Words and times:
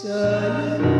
Silent. 0.00 0.97